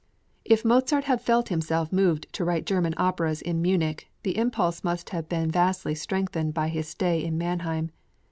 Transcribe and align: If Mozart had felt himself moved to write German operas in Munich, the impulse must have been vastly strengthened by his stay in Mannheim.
If 0.43 0.65
Mozart 0.65 1.03
had 1.03 1.21
felt 1.21 1.49
himself 1.49 1.93
moved 1.93 2.25
to 2.33 2.43
write 2.43 2.65
German 2.65 2.95
operas 2.97 3.39
in 3.39 3.61
Munich, 3.61 4.09
the 4.23 4.35
impulse 4.35 4.83
must 4.83 5.11
have 5.11 5.29
been 5.29 5.51
vastly 5.51 5.93
strengthened 5.93 6.55
by 6.55 6.69
his 6.69 6.87
stay 6.87 7.23
in 7.23 7.37
Mannheim. 7.37 7.91